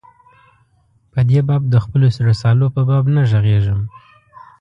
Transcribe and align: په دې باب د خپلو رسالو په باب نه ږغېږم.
په 1.11 1.19
دې 1.29 1.39
باب 1.47 1.61
د 1.69 1.75
خپلو 1.83 2.05
رسالو 2.29 2.67
په 2.75 2.81
باب 2.89 3.05
نه 3.15 3.21
ږغېږم. 3.31 3.81